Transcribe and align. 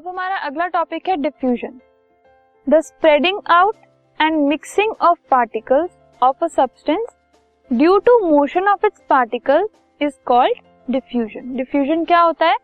अब 0.00 0.06
हमारा 0.08 0.36
अगला 0.36 0.66
टॉपिक 0.66 1.08
है 1.08 1.14
diffusion 1.16 1.72
the 2.66 2.78
spreading 2.80 3.38
out 3.50 3.74
and 4.20 4.36
mixing 4.48 4.92
of 5.00 5.18
particles 5.30 5.90
of 6.22 6.44
a 6.44 6.46
substance 6.46 7.08
due 7.70 7.98
to 7.98 8.18
motion 8.20 8.68
of 8.68 8.86
its 8.86 9.02
particles 9.10 9.68
is 10.00 10.14
called 10.26 10.60
diffusion 10.88 11.54
diffusion 11.56 12.04
क्या 12.04 12.20
होता 12.20 12.46
है? 12.46 12.56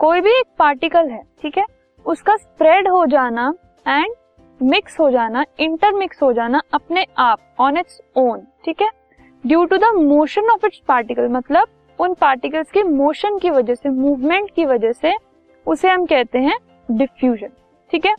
कोई 0.00 0.20
भी 0.20 0.30
एक 0.30 0.46
पार्टिकल 0.58 1.08
है, 1.10 1.22
ठीक 1.42 1.56
है? 1.58 1.64
उसका 2.06 2.36
स्प्रेड 2.36 2.88
हो 2.88 3.04
जाना 3.06 3.48
एंड 3.86 4.14
मिक्स 4.60 5.00
हो 5.00 5.10
जाना 5.10 5.44
इंटरमिक्स 5.58 6.22
हो 6.22 6.32
जाना 6.32 6.60
अपने 6.74 7.06
आप 7.18 7.56
ऑन 7.60 7.76
इट्स 7.76 8.00
ओन 8.16 8.46
ठीक 8.64 8.82
है? 8.82 8.90
Due 9.44 9.64
to 9.64 9.76
the 9.76 9.94
motion 10.02 10.50
of 10.50 10.66
its 10.66 10.82
particle 10.88 11.28
मतलब 11.28 11.68
उन 11.98 12.14
पार्टिकल्स 12.20 12.70
के 12.70 12.82
मोशन 12.82 13.38
की 13.38 13.50
वजह 13.50 13.74
से 13.74 13.88
मूवमेंट 13.88 14.50
की 14.50 14.64
वजह 14.66 14.92
से, 14.92 15.16
उसे 15.66 15.88
हम 15.88 16.06
कहते 16.06 16.38
हैं 16.38 16.58
डिफ्यूजन 16.88 17.48
ठीक 17.90 18.06
है? 18.06 18.14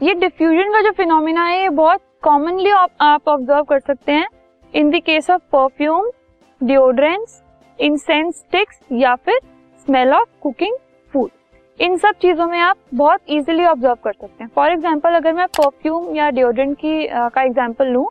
ये 0.00 0.14
डिफ्यूजन 0.16 0.72
का 0.72 0.80
जो 0.82 0.90
फिनोमिना 0.92 1.44
है 1.44 1.60
ये 1.60 1.68
बहुत 1.70 2.00
कॉमनली 2.22 2.70
आप 2.70 3.28
ऑब्ज़र्व 3.28 3.64
कर 3.64 3.78
सकते 3.80 4.12
हैं। 4.12 4.26
In 4.74 4.90
the 4.90 5.00
case 5.02 5.30
of 5.30 5.42
perfume 5.52 6.10
deodorants 6.60 7.42
incense 7.78 8.34
sticks 8.36 8.80
या 8.92 9.14
फिर 9.16 9.38
स्मेल 9.88 10.12
ऑफ़ 10.14 10.28
कुकिंग 10.42 10.76
फ़ूड 11.14 11.30
इन 11.80 11.96
सब 11.96 12.14
चीज़ों 12.22 12.46
में 12.46 12.58
आप 12.60 12.76
बहुत 12.94 13.20
इजीली 13.30 13.64
ऑब्ज़र्व 13.66 13.96
कर 14.04 14.12
सकते 14.12 14.44
हैं। 14.44 14.50
फॉर 14.54 14.70
एग्ज़ाम्पल 14.70 15.14
अगर 15.14 15.32
मैं 15.32 15.46
परफ्यूम 15.48 16.14
या 16.16 16.30
डिओड्रेंट 16.30 16.76
की 16.78 17.06
आ, 17.06 17.28
का 17.28 17.42
एग्ज़ाम्पल 17.42 17.86
लूँ 17.88 18.06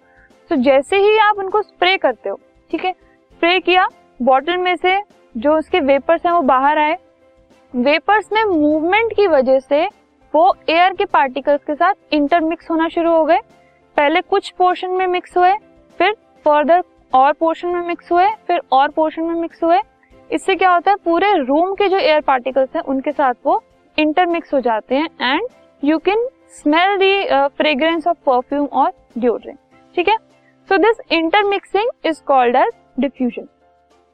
तो 0.52 0.56
जैसे 0.58 0.98
ही 0.98 1.18
आप 1.20 1.40
उनको 1.40 1.62
स्प्रे 1.62 1.98
करते 1.98 2.30
हो 2.30 2.40
ठीक 2.72 2.86
है? 2.86 2.92
स्प्रे 2.92 3.60
किया 3.60 3.88
बॉटल 4.22 4.58
में 4.58 4.76
से 4.76 5.00
जो 5.36 5.58
उसके 5.58 5.80
वेपर्स 5.82 6.26
हैं 6.26 6.34
वो 6.34 6.42
बाहर 6.44 6.78
आए 6.78 6.98
वेपर्स 7.74 8.30
में 8.34 8.44
मूवमेंट 8.44 9.12
की 9.16 9.26
वजह 9.28 9.60
से 9.60 9.86
वो 10.34 10.54
एयर 10.70 10.94
के 10.94 11.06
पार्टिकल्स 11.06 11.64
के 11.64 11.74
साथ 11.76 12.14
इंटरमिक्स 12.14 12.70
होना 12.72 12.88
शुरू 12.90 13.12
हो 13.12 13.24
गए। 13.26 13.40
पहले 13.98 14.22
कुछ 14.22 14.50
पोर्शन 14.58 14.92
में 14.92 15.06
मिक्स 15.08 15.38
हुए, 15.38 15.54
फिर 16.00 16.14
फर्दर 16.46 16.84
और 17.14 17.34
पोर्शन 17.34 17.68
में 17.68 17.88
मिक्स 17.88 18.12
हुए, 18.12 18.28
फिर 18.48 18.62
और 18.72 18.90
पोर्शन 18.90 19.24
में 19.24 19.42
मिक्स 19.42 19.64
हुए। 19.64 19.80
इससे 20.30 20.56
क्या 20.56 20.72
होता 20.72 20.92
है, 20.92 20.98
पूरे 21.06 21.32
रूम 21.38 21.74
के 21.74 21.88
जो 21.90 21.98
एयर 21.98 22.22
पार्टिकल्स 22.22 22.76
हैं, 22.76 22.84
उनके 22.84 23.12
साथ 23.12 23.34
वो 23.46 23.62
इंटरमिक्स 23.98 24.54
हो 24.54 24.60
जाते 24.62 24.96
हैं 24.96 25.10
and 25.22 25.48
you 25.84 25.98
can 26.00 26.28
smell 26.54 26.98
the 26.98 27.24
fragrance 27.58 28.08
of 28.08 28.18
perfume 28.26 28.66
और 28.66 28.92
डिओड्रेंट, 29.18 29.58
ठीक 29.96 30.08
है? 30.10 30.18
So 30.70 30.78
this 30.78 31.00
intermixing 31.12 31.90
is 32.06 32.22
called 32.28 32.56
as 32.56 32.72
diffusion 33.00 33.48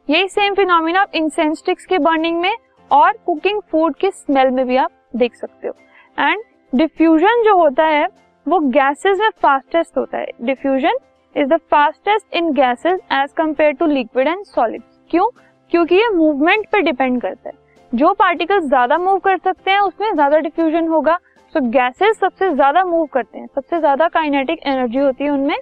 यही 0.07 0.27
सेम 0.29 0.53
फिनोमिना 0.53 1.01
आप 1.01 1.15
इंसेंस्टिक्स 1.15 1.85
के 1.85 1.97
बर्निंग 1.99 2.39
में 2.41 2.51
और 2.91 3.17
कुकिंग 3.25 3.61
फ़ूड 3.71 3.95
की 3.95 4.11
स्मेल 4.11 4.51
में 4.51 4.65
भी 4.67 4.77
आप 4.77 4.91
देख 5.15 5.35
सकते 5.35 5.67
हो। 5.67 5.73
एंड 6.19 6.43
डिफ्यूजन 6.73 7.43
जो 7.43 7.55
होता 7.57 7.85
है 7.85 8.07
वो 8.45 8.59
गैसेस 8.59 9.17
में 9.19 9.29
फास्टेस्ट 9.41 9.97
होता 9.97 10.17
है। 10.17 10.27
Diffusion 10.41 10.97
is 11.35 11.47
the 11.47 11.57
fastest 11.71 12.35
in 12.35 12.51
gases 12.53 12.99
as 13.13 13.33
compare 13.33 13.73
to 13.73 13.85
liquid 13.87 14.27
and 14.27 14.43
solid 14.45 14.81
क्यों? 15.11 15.27
क्योंकि 15.71 15.95
ये 15.95 16.09
मूवमेंट 16.09 16.65
पे 16.71 16.81
डिपेंड 16.81 17.21
करता 17.21 17.49
है। 17.49 17.61
जो 17.91 18.13
पार्टिकल्स 18.13 18.65
ज़्यादा 18.65 18.97
मूव 18.97 19.17
कर 19.19 19.37
सकते 19.37 19.71
हैं 19.71 19.79
उसमें 19.79 20.13
ज़्यादा 20.13 20.37
डिफ्यूजन 20.39 20.87
होगा। 20.87 21.17
सो 21.53 21.59
so, 21.59 21.65
गैसेस 21.67 22.17
सबसे 22.19 22.49
ज़्यादा 22.51 22.83
मूव 22.83 23.05
करते 23.05 23.37
हैं। 23.39 23.47
सबसे 23.47 23.79
ज़्यादा 23.79 24.07
काइनेटिक 24.09 24.59
एनर्जी 24.67 24.99
होती 24.99 25.23
है 25.23 25.29
उनमें। 25.29 25.55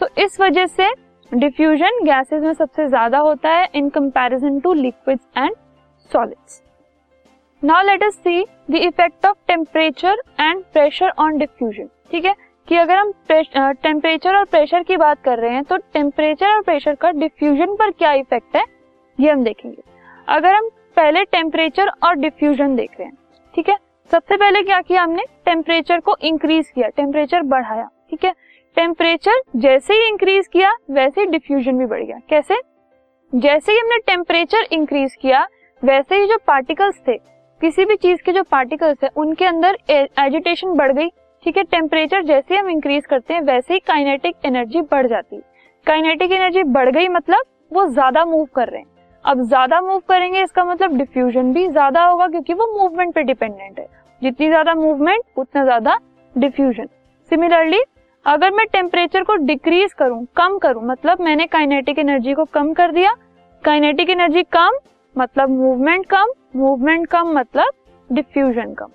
सो 0.00 0.06
so, 0.06 0.18
इस 0.18 0.40
वजह 0.40 0.66
से 0.66 0.88
डिफ्यूजन 1.32 2.04
गैसेस 2.04 2.42
में 2.42 2.52
सबसे 2.52 2.86
ज़्यादा 2.88 3.18
होता 3.18 3.50
है 3.50 3.68
in 3.74 3.88
comparison 3.90 4.58
to 4.60 4.72
liquids 4.74 5.26
and 5.38 5.54
solids 6.12 6.60
now 7.62 7.82
let 7.82 8.02
us 8.04 8.14
see 8.14 8.44
the 8.70 8.74
effect 8.76 9.26
of 9.26 9.36
temperature 9.48 10.22
and 10.40 10.62
pressure 10.64 11.12
on 11.18 11.38
diffusion 11.38 11.88
ठीक 12.10 12.24
है? 12.24 12.34
कि 12.68 12.76
अगर 12.76 12.96
हम 12.96 13.12
टेम्परेचर 13.30 14.36
और 14.36 14.44
प्रेशर 14.44 14.82
की 14.82 14.96
बात 14.96 15.22
कर 15.24 15.38
रहे 15.38 15.52
हैं 15.52 15.62
तो 15.64 15.76
टेम्परेचर 15.92 16.46
और 16.46 16.60
प्रेशर 16.62 16.94
का 16.94 17.10
डिफ्यूजन 17.12 17.74
पर 17.76 17.90
क्या 17.90 18.12
इफ़ेक्ट 18.14 18.56
है? 18.56 18.64
ये 19.18 19.30
हम 19.30 19.42
देखेंगे। 19.44 19.82
अगर 20.28 20.54
हम 20.54 20.68
पहले 20.96 21.24
टेम्परेचर 21.24 21.88
और 22.04 22.14
डिफ्यूजन 22.16 22.76
देख 22.76 22.90
रहे 22.90 23.08
हैं, 23.08 23.16
ठीक 23.54 23.68
है? 23.68 23.76
सबसे 24.10 24.36
पहले 24.36 24.62
क्या 24.62 24.80
किया 24.80 25.02
हमने? 25.02 25.24
टेम्परेचर 25.44 26.00
को 26.00 26.16
इंक्रीज 26.22 26.70
किया 26.70 26.88
टेम्परेचर 26.88 27.42
बढ़ाया, 27.44 27.88
ठीक 28.10 28.24
है? 28.24 28.32
टेम्परेचर 28.76 29.40
जैसे 29.56 29.94
ही 29.94 30.08
इंक्रीज 30.08 30.46
किया, 30.48 30.72
वैसे 30.90 31.20
ही 31.20 31.26
डिफ्यूजन 31.28 31.78
भी 31.78 31.86
बढ़ 31.86 32.02
गया। 32.02 32.18
कैसे? 32.30 32.60
जैसे 33.32 33.72
ही 33.72 33.78
हमने 33.78 33.98
टेम्परेचर 34.06 34.66
इंक्रीज 34.72 35.14
किया 35.14 35.46
वैसे 35.82 36.16
ही 36.16 36.26
जो 36.26 36.36
पार्टिकल्स 36.46 36.98
थे, 37.08 37.16
किसी 37.60 37.84
भी 37.84 37.96
चीज़ 37.96 38.22
के 38.22 38.32
जो 38.32 38.42
पार्टिकल्स 38.44 38.96
है, 39.04 39.10
उनके 39.16 39.44
अंदर 39.44 39.76
एजिटेशन 39.90 40.74
बढ़ 40.76 40.92
गई। 40.92 41.08
ठीक 41.44 41.56
है 41.56 41.62
टेम्परेचर 41.64 42.22
जैसे 42.24 42.56
हम 42.56 42.68
इंक्रीज 42.70 43.06
करते 43.06 43.34
हैं, 43.34 43.40
वैसे 43.42 43.74
ही 43.74 43.80
काइनेटिक 43.80 44.34
एनर्जी 44.46 44.80
बढ़ 44.82 45.06
जाती 45.06 45.36
है। 45.36 45.42
काइनेटिक 45.86 46.32
एनर्जी 46.32 46.62
बढ़ 46.64 46.90
गई 46.90 47.08
मतलब 47.10 47.44
वो 47.72 47.86
ज़्यादा 47.88 48.24
मूव 48.24 48.44
कर 48.54 48.68
रहे 48.68 48.80
हैं। 48.80 48.86
अब 49.24 49.42
ज़्यादा 49.42 49.80
मूव 49.80 49.98
करेंगे, 50.08 50.42
इसका 50.42 50.64
मतलब 50.64 50.96
डिफ्यूजन 50.98 51.52
भी 51.52 51.66
ज़्यादा 51.68 52.04
होगा, 52.04 52.26
क्योंकि 52.28 52.54
वो 52.54 52.66
मूवमेंट 52.72 53.14
पे 53.14 53.22
डिपेंडेंट 53.22 53.78
है। 53.78 53.86
जितनी 54.22 54.48
ज़्यादा 54.48 54.74
मूवमेंट 54.74 55.22
उतना 55.36 55.64
ज़्यादा 55.64 55.98
डिफ्यूजन 56.34 56.88
सिमिलरली 57.30 57.82
अगर 58.26 58.50
मैं 58.50 58.66
टेम्परेचर 58.68 59.22
को 59.22 59.34
डिक्रीज 59.36 59.92
करूँ, 59.92 60.24
कम 60.36 60.58
करूँ 60.58 60.82
मतलब 60.84 61.20
मैंने 61.20 61.46
काइनेटिक 61.48 61.98
एनर्जी 61.98 62.34
को 62.34 62.44
कम 62.46 62.72
कर 62.72 62.92
दिया 62.92 63.14
काइनेटिक 63.62 64.10
एनर्जी 64.10 64.42
कम 64.52 64.78
मतलब 65.16 65.50
मूवमेंट 65.50 66.06
कम 66.06 66.32
मूवमेंट 66.56 67.06
कम 67.06 67.32
मतलब 67.32 67.72
डिफ्यूजन 68.10 68.72
कम। 68.74 68.88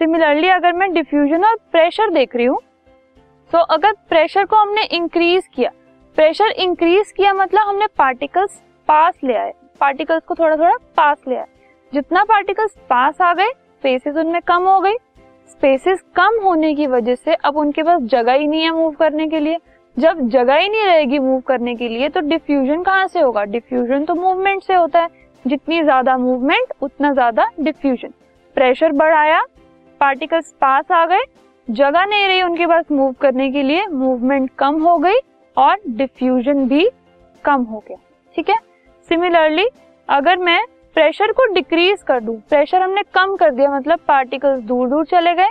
सिमिलरली 0.00 0.48
अगर 0.48 0.72
मैं 0.72 0.92
डिफ्यूजन 0.92 1.44
और 1.44 1.56
प्रेशर 1.72 2.10
देख 2.10 2.36
रही 2.36 2.46
हूँ 2.46 2.58
तो 3.50 3.58
अगर 3.74 3.92
प्रेशर 4.08 4.44
को 4.44 4.56
हमने 4.56 4.84
इंक्रीज 4.92 5.46
किया 5.46 5.70
प्रेशर 6.16 6.50
इंक्रीज 6.58 7.12
किया 7.12 7.32
मतलब 7.34 7.68
हमने 7.68 7.86
पार्टिकल्स 7.98 8.60
पास 8.88 9.14
ले 9.24 9.34
आए 9.34 9.52
पार्टिकल्स 9.80 10.22
को 10.24 10.34
थोड़ा 10.34 10.56
थोड़ा 10.56 10.76
पास 10.96 11.22
ले 11.28 11.36
आए। 11.36 11.46
जितना 11.92 12.24
पार्टिकल्स 12.24 12.76
पास 12.90 13.20
आ 13.20 13.32
गए 13.34 13.50
स्पेसेस 13.50 14.16
उनमें 14.16 14.40
कम 14.42 14.66
हो 14.66 14.80
गई। 14.80 14.96
स्पेसेस 15.50 16.02
कम 16.16 16.38
होने 16.42 16.74
की 16.74 16.86
वजह 16.88 17.14
से 17.14 17.34
अब 17.34 17.56
उनके 17.56 17.82
पास 17.82 18.02
जगह 18.02 18.32
ही 18.32 18.46
नहीं 18.46 18.62
है 18.62 18.70
मूव 18.72 18.90
करने 18.92 19.26
के 19.28 19.40
लिए। 19.40 19.58
जब 19.96 20.20
जगह 20.30 20.56
ही 20.56 20.68
नहीं 20.68 20.84
रहेगी 20.84 21.18
मूव 21.18 21.40
करने 21.40 21.74
के 21.74 21.88
लिए 21.88 22.08
तो 22.08 22.20
डिफ्यूजन 22.22 22.82
कहाँ 22.82 23.06
से 23.06 23.20
होगा? 23.20 23.44
डिफ्यूजन 23.46 24.04
तो 24.04 24.14
मूवमेंट 24.14 24.62
से 24.62 24.74
होता 24.74 25.00
है। 25.00 25.08
जितनी 25.44 25.82
ज़्यादा 25.82 26.16
मूवमेंट 26.18 26.72
उतना 26.82 27.12
ज़्यादा 27.12 27.46
डिफ्यूजन 27.60 28.12
प्रेशर 28.56 28.92
बढ़ाया 28.92 29.40
पार्टिकल्स 30.00 30.52
पास 30.60 30.90
आ 30.92 31.04
गए, 31.06 31.22
जगह 31.68 32.04
नहीं 32.06 32.26
रही 32.26 32.42
उनके 32.42 32.66
पास 32.66 32.84
मूव 32.92 33.12
करने 33.20 33.50
के 33.50 33.62
लिए 33.62 33.86
मूवमेंट 33.88 34.50
कम 34.58 34.80
हो 34.82 34.96
गई 34.98 35.18
और 35.56 35.76
डिफ्यूजन 35.90 36.66
भी 36.68 36.88
कम 37.44 37.62
हो 37.62 37.78
गया। 37.78 37.96
ठीक 38.36 38.50
है? 38.50 38.56
सिमिलरली 39.08 39.66
अगर 40.08 40.38
मैं 40.38 40.60
प्रेशर 40.96 41.32
को 41.32 41.52
डिक्रीज 41.54 42.02
कर 42.02 42.20
दूँ 42.20 42.36
प्रेशर 42.48 42.82
हमने 42.82 43.02
कम 43.14 43.34
कर 43.36 43.50
दिया 43.50 43.70
मतलब 43.70 43.98
पार्टिकल्स 44.08 44.62
दूर 44.64 44.88
दूर 44.88 45.04
चले 45.06 45.34
गए। 45.34 45.50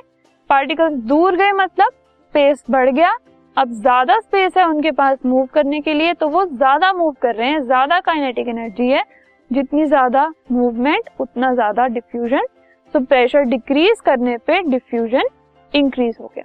पार्टिकल्स 0.50 0.94
दूर 1.06 1.36
गए 1.36 1.52
मतलब 1.54 1.92
स्पेस 1.92 2.64
बढ़ 2.72 2.90
गया। 2.90 3.16
अब 3.58 3.72
ज़्यादा 3.72 4.20
स्पेस 4.20 4.58
है 4.58 4.66
उनके 4.66 4.92
पास 4.92 5.18
मूव 5.26 5.46
करने 5.54 5.80
के 5.82 5.94
लिए 5.94 6.14
तो 6.14 6.28
वो 6.30 6.46
ज़्यादा 6.48 6.92
मूव 6.94 7.16
कर 7.22 7.36
रहे 7.36 7.50
हैं, 7.50 7.62
ज़्यादा 7.62 8.00
काइनेटिक 8.02 8.48
एनर्जी 8.48 8.88
है 8.88 9.04
जितनी 9.52 9.86
ज़्यादा 9.86 10.28
मूवमेंट 10.52 11.10
उतना 11.20 11.54
ज़्यादा 11.54 11.88
डिफ्यूजन 11.88 12.46
सो 12.94 13.00
प्रेशर 13.06 13.44
डिक्रीज 13.46 14.00
करने 14.06 14.38
पे 14.38 14.62
डिफ्यूजन 14.62 15.28
इंक्रीज 15.74 16.16
हो 16.22 16.32
गया. 16.36 16.44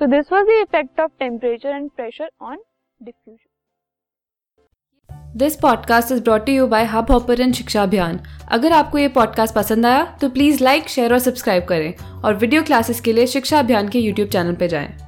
So 0.00 0.06
this 0.06 0.32
was 0.32 0.46
the 0.46 0.60
effect 0.60 1.00
of 1.00 1.10
temperature 1.18 1.68
and 1.68 1.90
pressure 1.90 2.30
on 2.42 2.56
diffusion 3.00 3.48
this 5.36 5.56
podcast 5.56 6.12
is 6.12 6.22
brought 6.22 6.48
you 6.48 6.66
by 6.66 6.84
Hubhopper 7.10 7.52
शिक्षा 7.52 7.82
अभियान 7.82 8.20
अगर 8.48 8.72
आपको 8.72 8.98
ये 8.98 9.08
पॉडकास्ट 9.08 9.54
पसंद 9.54 9.86
आया 9.86 10.04
तो 10.20 10.28
प्लीज़ 10.28 10.62
लाइक 10.64 10.88
शेयर 10.88 11.12
और 11.12 11.18
सब्सक्राइब 11.18 11.64
करें 11.64 11.94
और 12.24 12.34
वीडियो 12.34 12.62
क्लासेस 12.62 13.00
के 13.00 13.12
लिए 13.12 13.26
शिक्षा 13.26 13.58
अभियान 13.58 13.88
के 13.88 13.98
यूट्यूब 13.98 14.28
चैनल 14.28 14.54
पर 14.54 14.66
जाएँ। 14.66 15.03